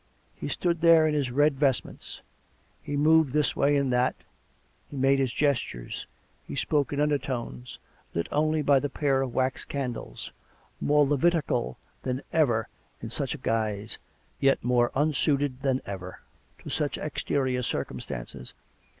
[0.35, 2.21] He stood there in his red vestments;
[2.81, 4.15] he moved this way and that;
[4.89, 6.07] he made his gestures;
[6.43, 7.77] he spoke in undertones,
[8.15, 10.31] lit only by the pair of wax candles,
[10.79, 12.67] more Levitical than ever
[12.99, 13.99] in such a guise,
[14.39, 16.21] yet more unsuited than ever
[16.63, 18.55] to such exterior circumstances.